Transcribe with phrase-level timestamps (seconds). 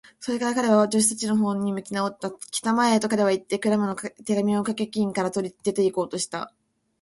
[0.19, 2.31] それから彼は、助手たちのほうに向きなおった。
[2.49, 6.51] 「きたまえ！」と、彼はいって、クラムの手紙をかけ金から取り、出ていこうとした。